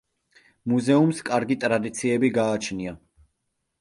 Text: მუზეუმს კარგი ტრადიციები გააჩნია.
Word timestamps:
მუზეუმს 0.71 1.21
კარგი 1.29 1.59
ტრადიციები 1.65 2.33
გააჩნია. 2.39 2.95